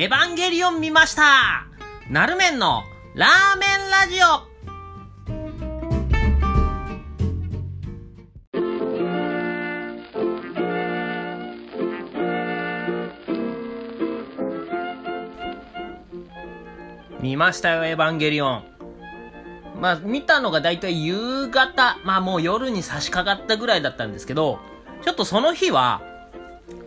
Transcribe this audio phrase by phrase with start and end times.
[0.00, 1.66] エヴァンゲリオン見ました。
[2.08, 2.84] なるめんの
[3.14, 4.48] ラーメンラジオ。
[17.20, 18.64] 見ましたよ、エヴァンゲリオン。
[19.78, 24.60] まあ、見たのがだいたい夕方、まあもう夜に差し掛かったぐらいだったんですけど、
[25.02, 26.00] ちょっとその日は、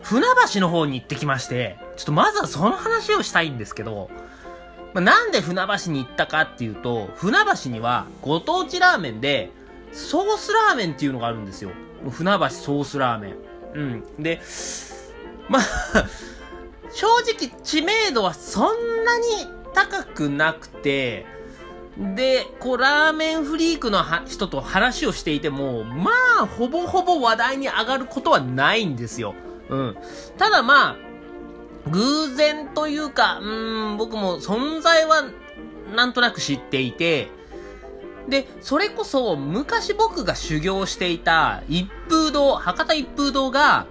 [0.02, 4.10] 船橋の方に行ってきまして、ちょっとまずはその話をしたいんですけど、
[4.94, 9.50] まあ、なんで船橋に行ったかっていうと、船橋にはご当地ラーメンで、
[9.92, 11.70] ソースラーメンっていうのがあるんですよ。
[12.10, 13.36] 船橋ソースラーメン。
[13.74, 14.22] うん。
[14.22, 14.40] で、
[15.48, 15.62] まあ、
[16.90, 19.24] 正直知名度はそんなに
[19.74, 21.26] 高くなくて、
[21.96, 29.34] で、こう、ラーメンフリークの人と話をしていても、まあ、ほぼほぼ話題に上がることはないんですよ。
[29.68, 29.96] うん。
[30.36, 30.96] ただまあ、
[31.90, 35.24] 偶然というか、うん、僕も存在は
[35.94, 37.28] なんとなく知っていて、
[38.28, 43.86] で、それこそ昔僕が修行していた一風堂、博多一風堂が、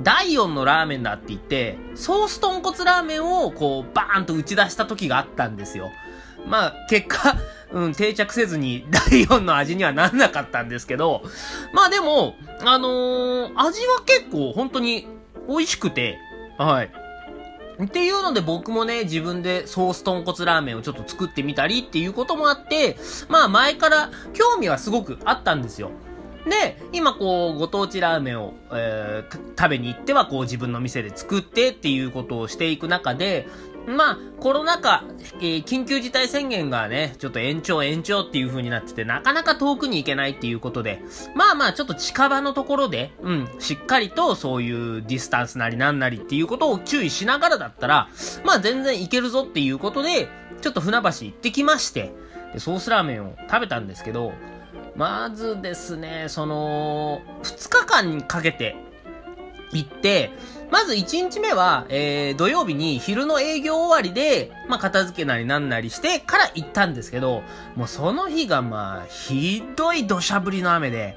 [0.00, 5.90] 第4のラーメンだって言って、ソース豚骨ラーメンをこう、バーンと打ち出した時があったんですよ。
[6.46, 7.36] まあ、結果、
[7.72, 11.22] うん、定着せずに第4の味にはなんなかったんですけど、
[11.72, 15.06] まあでも、あのー味は結構本当に
[15.48, 16.18] 美味しくて、
[16.58, 17.07] はい。
[17.82, 22.96] っていうので僕もね、自分でソース豚骨ラーメンをちょっと作ってみたりっていうこともあって、
[23.28, 25.90] まあ前から興味はすごくあったんですよ。
[26.48, 33.48] で、今こう、ご当地ラーメンを、えー食べに行ってはこう自分の店で作ってっていうことをしていく中で、
[33.88, 35.04] まあ、コロナ禍、
[35.40, 41.02] えー緊急事態宣言がね、ちょっと延長延長っていう風になってて、なかなか遠くに行けないっていうことで、
[41.34, 48.08] まあまあ、ちょっと近場のところで、うん、しっかりとそういうディスタンスなりなんなりっていうことを注意しながらだったら、
[48.44, 50.28] まあ全然いけるぞっていうことで、
[50.60, 52.12] ちょっと船橋行ってきまして、
[52.52, 54.32] でソースラーメンを食べたんですけど、
[54.96, 58.76] まずですね、その、2日間かけて
[59.72, 60.32] 行って、
[60.70, 67.42] まず1日目は、えー、土曜日に昼の営業終わりで、まあ、片付けなりなんなりしてから行ったんですけど、
[67.74, 71.16] もうその日がまあ、ひどい土砂降りの雨で、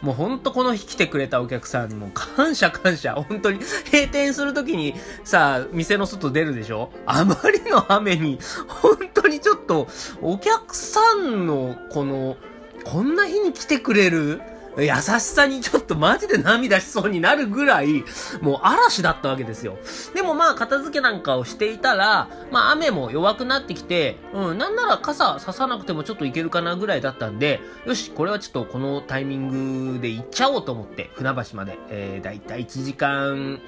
[0.00, 3.14] もうほんとこの日来てくれたお客さんにもう感謝感謝。
[3.14, 3.58] 本当に
[3.90, 4.94] 閉店するときに
[5.24, 6.92] さ、店の外出るでしょ？
[7.06, 8.38] あまりの雨に、
[8.68, 9.88] 本当にちょっと
[10.22, 12.36] お客さんのこの、
[12.84, 14.40] こんな日に来てくれる
[14.76, 18.04] 優しさにちょっとマジで涙しそうになるぐらい、
[18.40, 19.78] もう嵐だったわけですよ。
[20.14, 33.60] でもまあ片付けなんかをしていたら、まあ雨も弱くなってきて、うん、なんなら傘ささなくてもちょっといけるかなぐらいだったんで、よし、これはちょっとこのタイミングで行っちゃおうと思って、船橋まで、えー、だいたい1時間、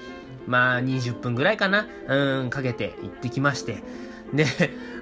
[0.47, 3.83] まあ20分ぐらいかな、うん、かけて行ってきまして、
[4.33, 4.47] で、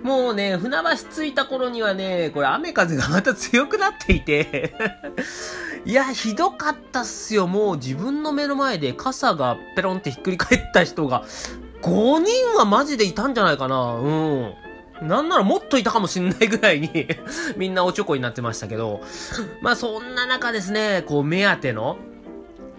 [0.03, 4.75] もうね、船橋着いた頃にはね、これ雨風がまた強くなっていて、
[5.85, 7.47] いや、ひどかったっすよ。
[7.47, 11.25] もう自分の目の前で傘がペロンってひっくり返った人が、
[11.83, 13.95] 5人はマジでいたんじゃないかな。
[13.95, 14.55] うん。
[15.03, 17.09] なんならもっといたかもしんないぐらいに
[17.57, 19.03] みんなおちょこになってましたけど、
[19.61, 21.99] まあそんな中ですね、こう目当ての、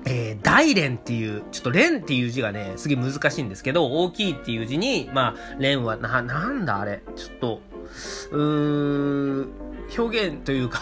[0.05, 7.61] えー、大連っていう、ちょっと連っていう字がね、すげえ難しいんですけど、大きいっていう字に、まあ、連は、な、なんだあれ、ちょっと、
[8.31, 9.66] うーん、
[9.97, 10.81] 表現というか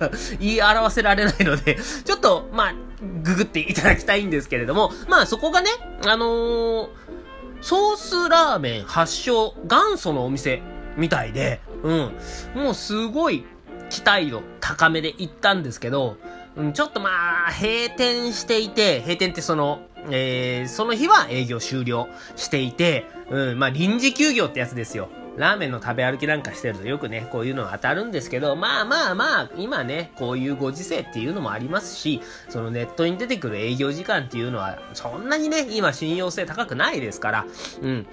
[0.38, 2.74] 言い表せられないので、ちょっと、まあ、
[3.22, 5.70] ググっていただきたいんですけれども、まあそこがね、
[6.06, 6.88] あのー、
[7.60, 10.62] ソースラーメン発祥、元祖のお店
[10.96, 12.12] みたいで、うん、
[12.54, 13.44] もうすごい
[13.90, 16.16] 期待度高めで行ったんですけど、
[16.56, 25.08] うん、ちょっとまあ、閉店していて、閉店ってその、えー、その日は営業終了していて、うん、まあ臨時休業ってやつですよ。
[25.36, 37.46] ラーメンの食べ歩きなんかしてるとよくね、こういうの当たるんですけど、まあまあまあ、今ね、こういうご時世っていうのもありますし、そのネットに出てくる営業時間っていうのは、そんなにね、今信用性高くないですから、
[37.80, 38.06] うん。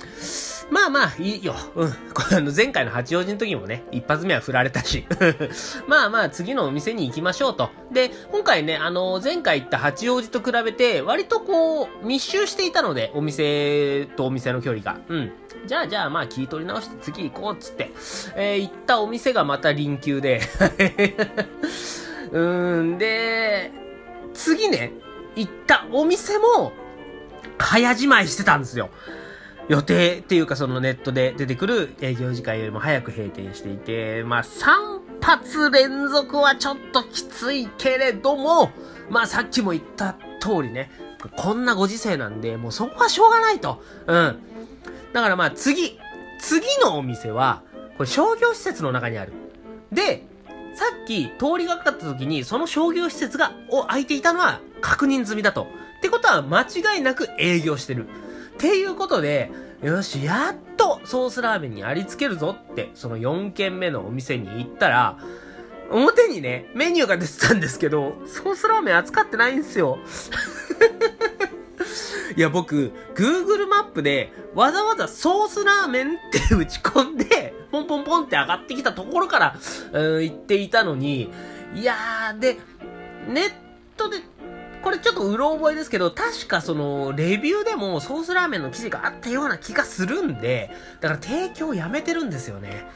[0.72, 1.56] まあまあ、いいよ。
[1.76, 1.94] うん。
[2.32, 5.06] あの、前回の八王子の時もね、一発目は振られたし。
[5.88, 7.70] まあまあ、次のお店に行きましょうと。
[7.92, 15.00] で、今回ね、あの、前回行った八王子と比べて、割とこう、密集していたので、お店とお店の距離が。
[15.08, 15.32] うん。
[15.66, 17.92] じゃあじゃあまあ聞い取り直して次行こうっつって、
[18.36, 20.42] えー、行ったお店がまた臨休で、
[22.32, 23.72] うーん、で、
[24.34, 24.94] 次ね、
[25.36, 26.72] 行ったお店も、
[27.58, 28.90] 早じまいしてたんですよ。
[29.70, 38.72] 予定っていうかそのネットで出てくる営業時間よりも早く閉店していて、まあ3発連続はちょっときついけれども、
[39.12, 40.90] まあさっきも言った通りね、
[41.38, 43.84] こんなご時世なんで、もうそこはしょうがないと。
[44.08, 44.40] うん。
[45.14, 46.00] だからまあ次、
[46.40, 47.62] 次のお店は、
[47.98, 49.34] これ商業施設の中にある。
[49.92, 50.24] で、
[50.74, 55.68] さっき通りがかかった時にその商業施設が、を空いていたのは確認済みだと。
[56.00, 58.08] ってことは間違いなく営業してる。
[58.60, 59.50] っていうことで、
[59.82, 65.18] よし、やっとソースラーメンにありつけるぞって、その4軒目のお店に行ったら、
[65.90, 69.98] 表にね、メニューが出てたんですけど、ソースラーメン扱ってないんですよ。
[72.36, 76.18] いや、僕、Google マップで、わざわざソースラーメンっ
[76.50, 79.56] て打ち込んで、ポンポンポンって上がってきたところから、
[79.94, 81.32] うん、行っていたのに、
[81.74, 82.58] いやー、で、
[83.30, 83.52] ネッ
[83.96, 84.18] トで、
[84.82, 90.72] これちょっとうろ覚えですけど、確かその、レビューでもソースラーメンの記事があったような気がするんで、
[91.02, 92.88] だから提供やめてるんですよね。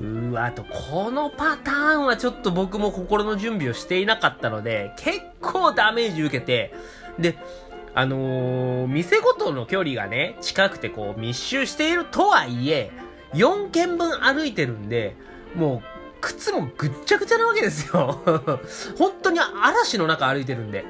[0.00, 6.72] うわ、あと、このパターンはちょっと僕も心の準備をしていなかったので、結構ダメージ受けて、
[7.18, 7.36] で、
[7.94, 12.92] あのー、店ごとの距離がね、近くてこう密集しているとはいえ、
[13.34, 15.16] 4軒分歩いてるんで、
[15.54, 18.22] もう、靴もぐっちゃぐちゃなわけですよ。
[18.98, 20.84] 本当に嵐の中歩いてるんで。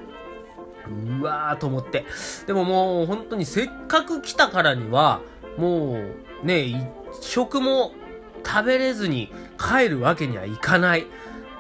[0.89, 2.05] うわーと思って。
[2.47, 5.21] でももう本当にせっかく来たからには、
[5.57, 6.01] も
[6.43, 6.79] うね、一
[7.21, 7.93] 食も
[8.47, 11.07] 食べれずに帰るわけにはいかない。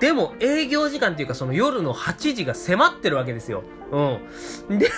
[0.01, 3.65] でも営業時間っていうかその夜の8時が迫ってるわけですよ。
[3.91, 4.79] うん。
[4.79, 4.89] で、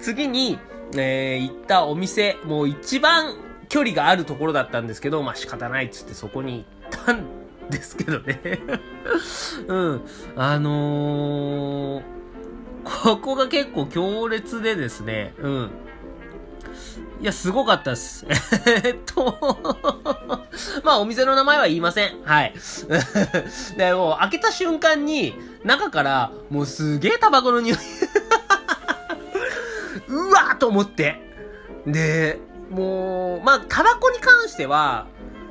[0.00, 0.58] 次に、
[0.94, 3.36] えー、行ったお店、もう一番
[3.68, 7.24] 距離があるところだったんですけど、まあ仕方ないっつってそこに行ったん
[7.68, 8.40] ですけどね。
[9.68, 10.02] うん。
[10.36, 12.02] あのー、
[12.84, 15.70] ここが結構強烈でですね、うん。
[17.20, 18.24] いや、すごかったっす。
[18.84, 19.36] えっと
[20.84, 22.22] まあ、お店の名前は言いません。
[22.24, 22.54] はい。
[23.76, 25.34] で、もう、開けた瞬間に、
[25.64, 27.78] 中から、もうすげえタバコの匂い
[30.08, 31.20] うわーと思って。
[31.86, 32.40] で、
[32.70, 35.06] もう、まあ、タバコに関しては、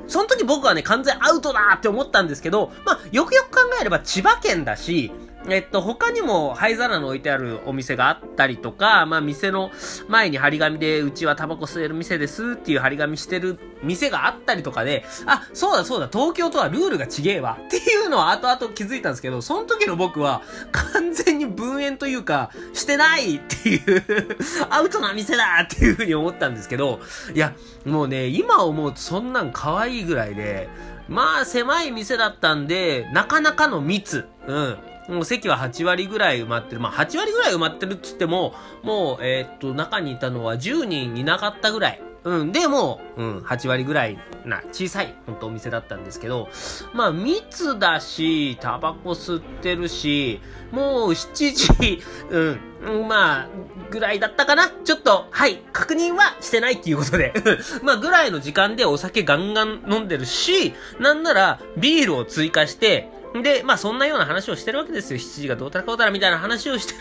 [0.08, 5.12] その時僕はね、完全アウトだって思ったんですけど、まあ、よくよく考えれば千葉県だし、
[5.48, 9.70] えっと、他にも灰皿の置いてあるお店があったりとか、まあ、店の
[10.08, 20.42] 前に張り紙で、うちはタバコ吸える店ですっていう張り紙してる店があったりとかで、あ、そうだそうだ、東京とはルールが違えわっていうのは後々気づいたんですけど、その時の僕は
[20.72, 24.36] 完全に分煙というか、してないっていう
[24.68, 27.00] アウトな店だっていうふうに思ったんですけど、
[27.34, 27.54] いや、
[27.86, 30.68] もうね、今思うとそんなん可愛いぐらいで、
[31.08, 34.26] まあ狭い店だったんで、なかなかの密。
[34.46, 34.78] うん。
[35.10, 36.80] もう席は8割ぐらい埋まってる。
[36.80, 42.02] まあ、8割ぐらい埋まってるっつっても、もう、えー、っと、中にいたのは10人いなかったぐらい。
[42.24, 42.52] うん。
[42.52, 46.48] でも、うん、8割ぐらいな、小さい、ほんとお店だったんですけど、
[46.92, 50.40] まあ、密だし、タバコ吸ってるし、
[50.70, 53.48] もう7時、 うん、まあ、
[53.90, 57.32] ぐらいだったかなちょっと、はい、確認はしてないっていうことで。
[57.82, 65.18] まあ、ぐらいの時間でお酒ガンガン飲んでるし、なんなら、ビールを追加して、で、まあそんなような話をしてるわけですよ。
[65.18, 66.98] 7時がどうたらこうたらみたいな話をしてる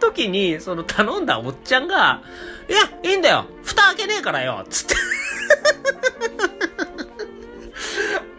[0.00, 2.22] 時に、 その頼んだおっちゃんが、
[2.68, 3.46] いや、いいんだよ。
[3.62, 4.64] 蓋開けねえからよ。
[4.68, 4.94] つって。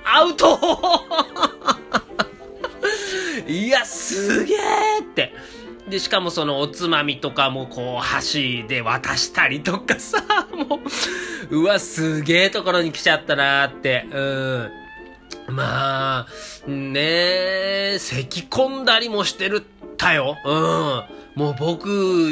[0.05, 0.59] アウト
[3.47, 5.33] いや、すげえって。
[5.89, 10.79] で、しかもそのおつまみとかもこう箸で渡したりとかさ、も
[11.49, 14.05] う、うわ、すげえところに来ちゃったなーって。
[14.11, 14.71] うん。
[15.47, 16.27] まあ、
[16.67, 16.99] ね
[17.93, 20.37] え、咳込んだりもしてるったよ。
[20.45, 21.20] うん。
[21.35, 21.89] もう僕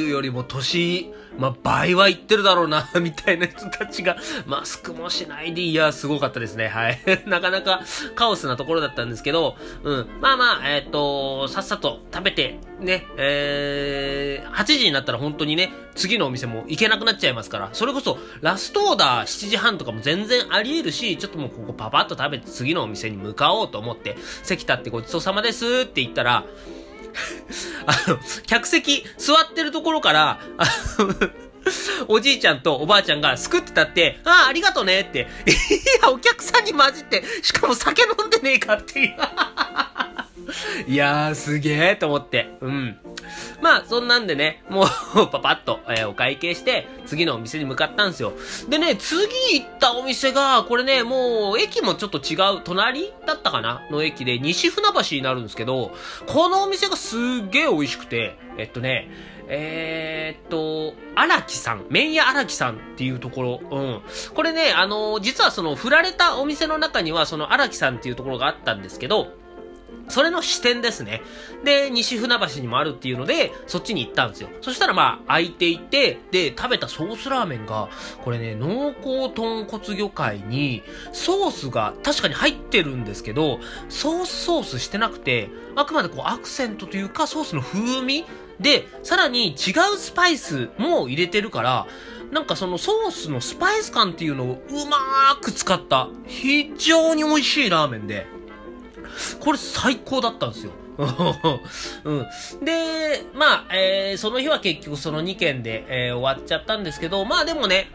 [0.09, 6.67] よりも年、まあ、倍は言ってるだろうな、 みたいな人たちが、マスクもしないで、いや、すごかったですね。
[6.67, 6.99] はい。
[7.25, 7.81] なかなか
[8.15, 10.07] カオスなところだったんですけど、うん。
[10.19, 26.43] まあまあ、えっ、ー、と、さっさと食べて、ね、えー、8時になったら本当にね、次のお店も行けなくなっちゃいますから、それこそ、ラストオーダー7時半とかも全然あり得るし、ちょっともうここパパッと食べて次のお店に向かおうと思って、席立ってごちそうさまですって言ったら、
[27.85, 30.65] あの、客席座ってるところから、あ
[30.99, 31.29] の、
[32.07, 35.27] おじいちゃんとおばあちゃんがすくってたって、ああ、ありがとねって。
[35.45, 35.51] い
[36.01, 39.15] や、お客さんに混じって、しかも酒飲んでねえかっていう。
[40.87, 42.49] いやー、すげえと思って。
[42.61, 42.97] うん。
[43.61, 44.85] まあ、そんなんでね、もう
[45.31, 48.33] パパッと、えー、お会計して、次のお店に向かったんですよ。
[48.69, 53.81] でね、次行ったお店が、これね、もう、駅もちょっと違う、隣だったかな？
[53.91, 55.91] の駅で、西船橋になるんですけど、
[56.27, 59.09] このお店がすっげえ美味しくて、えっとね、
[59.51, 64.01] えー、っと、荒木さん、麺屋荒木さんっていうところ、うん。
[64.35, 69.33] これね、あの実はその、振られたお店の中には、その荒木さんっていうところがあったんですけど、
[70.09, 71.21] それの視点ですね。
[71.63, 74.49] で、西船橋にもあるっていうので、そっちに行ったんですよ。
[74.61, 77.89] そしたらまあ、空いていて、で、食べたソースラーメンが、
[78.23, 88.25] これね、濃厚豚骨魚介に、ソースが確かに入ってるんですけど、ソースソースしてなくて、あくまでこうアクセントというか、ソースの風味
[88.59, 91.87] で、さらに違うスパイスも入れてるから、
[92.31, 98.27] なんかそのソースのスパイス感っていうのをうまーく使った、非常に美味しいラーメンで、
[99.39, 100.71] これ最高だったんですよ。
[102.03, 102.25] うん。
[102.63, 107.89] で、まあ、えー、その日は結局その2件で、えー、終わっちゃったんですけど、まあでもね、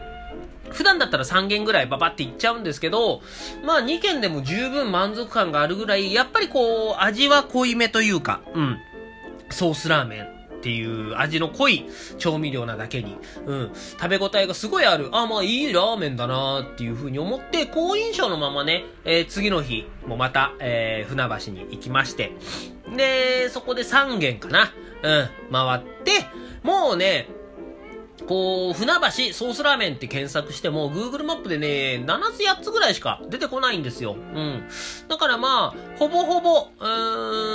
[0.69, 3.21] 普段だったら3件ぐらいババっていっちゃうんですけど、
[3.63, 8.77] まあ2件でも十分満足感があるぐらい、やっぱりこう、味は濃いめというか、うん。
[9.51, 10.34] ソースラーメン。
[10.65, 11.85] っていう味の濃い
[12.17, 22.31] 調味料なだけに、うん、食べ応えがすごいある、あ、まあいいラーメンだなっていう風に思って、好印象のままね、えー、次の日もまた、えー、船橋に行きまして、
[22.97, 26.25] で、そこで3軒かな、うん、回って、
[26.63, 27.27] もうね、
[28.27, 34.13] こう、船橋ソースラーメンって検索しても、Google マップでね、7つ8つぐらいしか出てこないんですよ。
[34.13, 34.63] うん。
[35.07, 37.54] だからまあ、ほぼほぼ、うーん、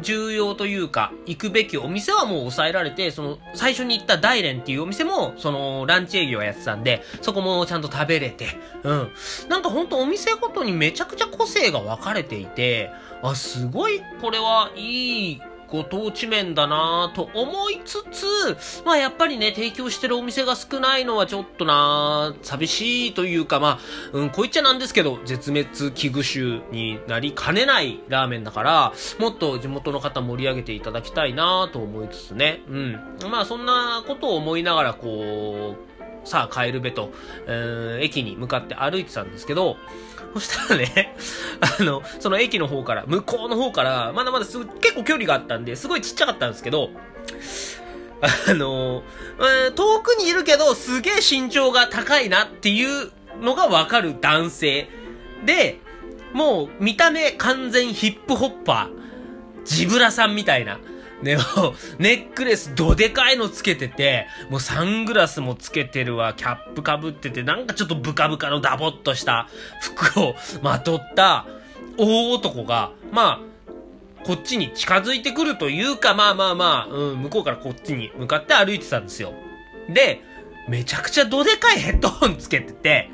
[0.00, 8.46] 重要というか、行くべきお店はもう抑えられて、その、最初に行った大連っていうお店も、その、ランチ営業やってたんで、そこもちゃんと食べれて、
[8.82, 9.10] うん。
[9.48, 12.90] なんかほんとお店ごとにめちゃくちゃ個性が分かれていて、
[13.22, 23.78] あ、すごい、これはいいご当地麺だなぁと思いつつ、まあやっぱりね、提供してるお店が少ないのはちょっとなぁ寂しいというか、ま
[24.12, 32.92] あ、うん、こう言っちゃなんですけど、絶滅危惧種になりかねないラーメンだから、もっと地元の方盛り上げていただきたいなぁと思いつつね、うん。
[33.30, 37.12] まあそんなことを思いながら、こう、さあ帰るべと、
[37.46, 39.76] えー、駅に向かって歩いてたんですけど、
[40.34, 41.16] そしたらね、
[41.80, 46.90] あの、その駅の方から、向こうの方から、まだまだすぐ、結構距離があったんで、すごいちっちゃかったんですけど、
[48.48, 49.02] あの、
[49.66, 54.88] え遠くにいるけど、すげえ身長が高いなっていうのがわかる男性。
[55.44, 55.80] で、
[56.32, 60.78] もう見た目完全ヒップホッパー、ジブラさんみたいな。
[61.22, 61.36] ね、
[61.98, 69.48] ネックレスどでかいのつけてて、もうサングラスもつけてるわ、キャップかぶってて、なんかちょっとブカブカのダボっとした
[69.80, 71.46] 服をまとった
[71.98, 79.32] 大男が、まあ、こっちに近づいてくるというか、まあまあまあ、うん、向こうからこっちに向かって歩いてたんですよ。
[79.88, 80.22] で、
[80.68, 83.10] めちゃくちゃどでかいヘッドホンつけてて、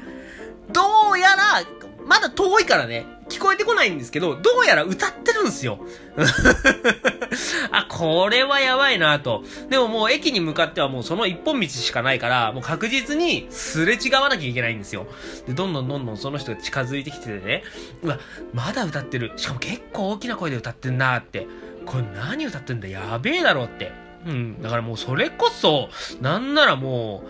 [0.72, 0.82] ど
[1.12, 1.62] うやら、
[2.06, 5.80] まだ遠いからね、聞こえてこないんですけど、どうやら歌ってるんですよ。
[7.72, 9.42] あ、これはやばいなと。
[9.68, 15.06] でももう駅に向かってはもうその一本道しかないから、もう確実にすれ違わなきゃいけないんですよ。
[15.46, 17.64] で、どんどんどんどんその人が近づいてきててね、
[18.02, 18.18] うわ、
[18.54, 19.32] まだ歌ってる。
[19.36, 21.46] しかも結構大きな声で歌ってんなって。
[21.86, 22.88] これ何歌ってんだ？
[22.88, 23.92] やべえだろって。
[24.26, 24.62] うん。
[24.62, 25.88] だからもうそれこそ、
[26.20, 27.24] なんならも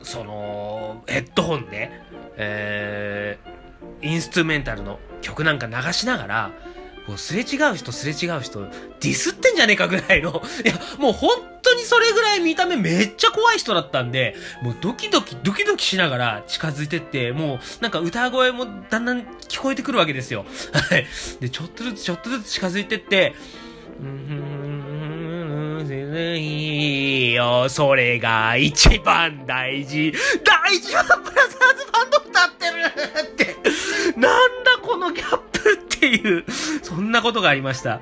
[0.00, 1.90] う、その、ヘッドホンで、
[2.36, 3.55] えー、
[4.02, 6.52] インストゥメンタルの曲なんか流しながら、
[7.06, 20.44] こうすれ違う人すれ違う人、ディスってんじゃねえかぐらいの、 いや、もう本当にそれぐらい見た目めっちゃ怖い人だったんで、もうドキドキドキドキしながら近づいてって、もうなんか歌声もだんだん聞こえてくるわけですよ。
[20.74, 21.06] はい。
[21.40, 23.34] で、ちょっとずつちょっとずつ近づいてって、
[26.38, 30.12] いいよ、それが一番大事。
[30.44, 31.95] 大事はブラザーズバ
[32.36, 32.82] 歌ってる
[33.22, 33.56] って。
[34.18, 36.44] なんだこのギャップっていう、
[36.82, 38.00] そんなことがありました。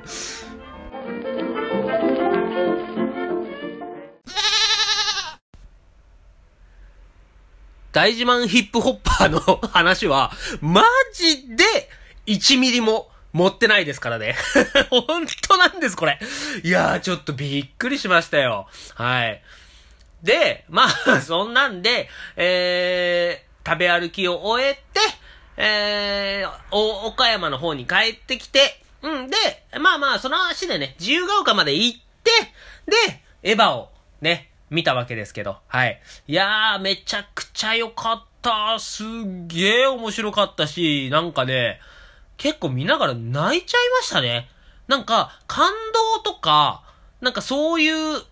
[7.93, 10.83] 大自慢ヒップホッパーの話は、マ
[11.15, 11.65] ジで
[12.27, 14.35] 1ミリも持ってないですからね。
[14.91, 16.19] 本当なんです、これ。
[16.65, 18.67] いやー、ちょっとびっくりしましたよ。
[18.97, 19.41] はい。
[20.25, 24.81] で、まあ、そんなんで、えー、食べ歩きを終えて、
[25.57, 29.37] えー、お岡山の方に帰ってきて、うんで、
[29.81, 32.31] まあまあ、その足でね、自由が丘まで行って、
[32.87, 33.91] で、エヴァを
[34.21, 36.01] ね、見たわけですけど、はい。
[36.27, 38.79] いやー、めちゃくちゃ良かった。
[38.79, 39.07] すっ
[39.47, 41.81] げー面白かったし、なんかね、
[42.37, 44.49] 結構見ながら泣いちゃいましたね。
[44.89, 45.71] なんか、感
[46.15, 46.83] 動とか、
[47.21, 48.23] なんかそういう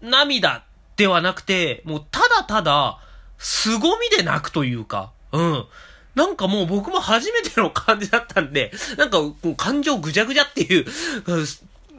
[0.00, 0.64] 涙
[0.96, 2.98] ではなくて、もうただただ、
[3.38, 5.64] 凄みで泣くというか、うん。
[6.14, 9.18] なんかもう僕も初めての感じだったんで、なんか
[9.56, 10.86] 感情ぐじゃぐじゃっていう、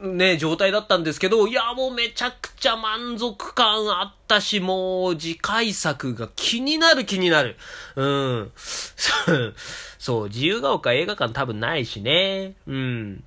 [0.02, 7.56] ね、状態だったんですけど、いや、もうめちゃくちゃ満足感あったし、もう次回作が気になる気になる。
[7.96, 8.52] うん。
[9.98, 12.54] そう、自由が丘映画館多分ないしね。
[12.66, 13.24] うん。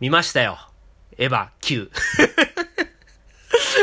[0.00, 0.58] 見ましたよ。
[1.18, 1.90] エヴァ9。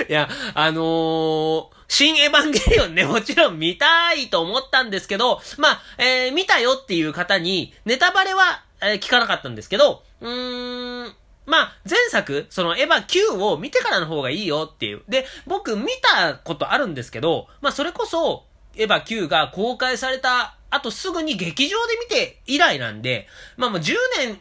[0.09, 11.13] いや、あのー、新エヴァンゲリオンね、もちろん見たいと思ったんですけど、まあ、えー、見たよっていう方に、ネタバレは、えー、聞かなかったんですけど、うーん、
[11.45, 15.03] まあ、前作、そのエヴァ9を見てからの方がいいよっていう。
[15.07, 18.45] で、僕見たことあるんですけど、まあそれこそ、
[18.75, 23.93] エヴァ9が公開された後すぐに劇場で見て以来なんで、まあもう10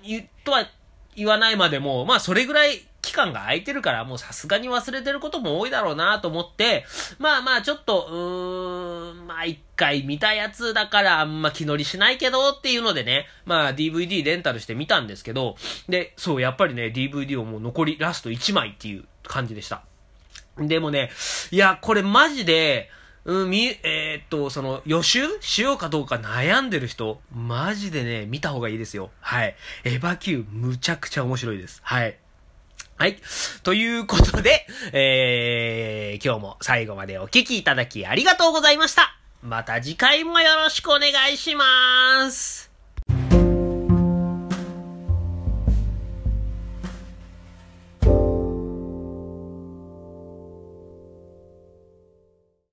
[0.07, 0.67] 年とは
[1.17, 6.87] 言わないまでも、まあそれぐらい期間が空いてるから、もうさすがに忘れてることも多いだろうなと思って、
[7.19, 15.57] まあまあちょっと、うーん、まあ一回見たやつだからあんま気乗りしないけどっていうのでね、まあ DVD レンタルして見たんですけど、
[15.89, 19.83] で、そう、やっぱりね、DVD をもう残りラスト1枚っていう感じでした。
[20.59, 21.11] でもね、
[21.51, 22.89] いや、これマジで、
[23.25, 29.11] うん、み、えー、っと、その、予習しようかどうか悩んでる人、マジでね、見た方がいいですよ。
[29.21, 29.55] はい。
[29.85, 31.81] エヴァ Q、むちゃくちゃ面白いです。
[31.85, 32.19] はい。
[33.03, 33.17] はい。
[33.65, 39.17] ということで、えー、今日も最後までお聴きいただきありがとうございました。
[39.43, 42.72] また次回もよろしくお願いします。